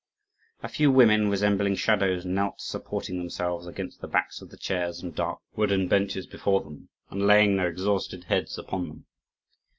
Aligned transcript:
A 0.63 0.67
few 0.67 0.91
women, 0.91 1.29
resembling 1.29 1.75
shadows, 1.75 2.25
knelt 2.25 2.59
supporting 2.59 3.19
themselves 3.19 3.67
against 3.67 4.01
the 4.01 4.07
backs 4.07 4.41
of 4.41 4.49
the 4.49 4.57
chairs 4.57 4.99
and 4.99 5.13
dark 5.13 5.41
wooden 5.55 5.87
benches 5.87 6.25
before 6.25 6.61
them, 6.61 6.89
and 7.11 7.27
laying 7.27 7.55
their 7.55 7.69
exhausted 7.69 8.23
heads 8.23 8.57
upon 8.57 8.87
them. 8.87 9.05